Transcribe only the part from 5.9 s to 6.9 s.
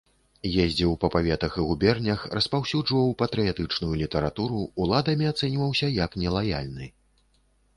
як нелаяльны.